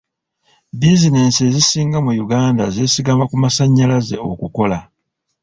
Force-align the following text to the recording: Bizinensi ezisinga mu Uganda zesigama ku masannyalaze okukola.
Bizinensi 0.79 1.39
ezisinga 1.47 1.97
mu 2.05 2.11
Uganda 2.23 2.63
zesigama 2.75 3.23
ku 3.29 3.35
masannyalaze 3.43 4.15
okukola. 4.31 4.79